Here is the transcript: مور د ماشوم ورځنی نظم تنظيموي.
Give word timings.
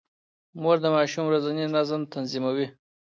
مور 0.61 0.77
د 0.81 0.85
ماشوم 0.95 1.23
ورځنی 1.27 1.65
نظم 1.75 2.01
تنظيموي. 2.13 2.67